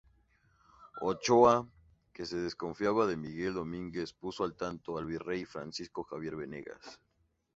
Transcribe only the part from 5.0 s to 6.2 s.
virrey Francisco